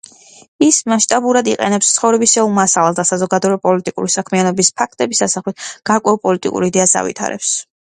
[0.67, 7.59] ის მასშტაბურად იყენებს ცხოვრებისეულ მასალას და საზოგადოებრივ-პოლიტიკური საქმიანობის ფაქტების ასახვით გარკვეულ პოლიტიკურ იდეას ავითარებს.